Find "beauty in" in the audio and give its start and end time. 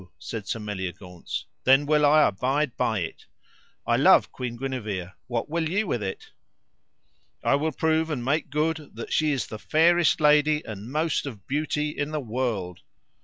11.45-12.09